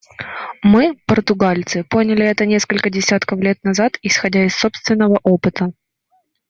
[0.63, 5.73] Мы, португальцы, поняли это несколько десятков лет назад, исходя из собственного опыта.